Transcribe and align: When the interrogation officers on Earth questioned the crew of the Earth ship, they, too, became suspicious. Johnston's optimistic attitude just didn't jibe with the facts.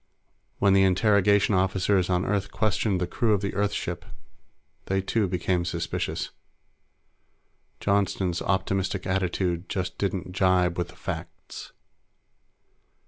When 0.57 0.73
the 0.73 0.81
interrogation 0.81 1.53
officers 1.53 2.09
on 2.09 2.25
Earth 2.25 2.49
questioned 2.51 2.99
the 2.99 3.05
crew 3.05 3.33
of 3.33 3.41
the 3.41 3.53
Earth 3.53 3.71
ship, 3.71 4.03
they, 4.87 4.99
too, 4.99 5.27
became 5.27 5.63
suspicious. 5.63 6.31
Johnston's 7.79 8.41
optimistic 8.41 9.05
attitude 9.05 9.69
just 9.69 9.99
didn't 9.99 10.31
jibe 10.31 10.75
with 10.75 10.87
the 10.87 10.95
facts. 10.95 11.73